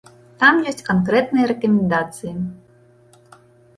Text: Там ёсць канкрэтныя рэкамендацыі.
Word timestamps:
Там 0.43 0.55
ёсць 0.71 0.81
канкрэтныя 0.87 1.45
рэкамендацыі. 1.53 2.33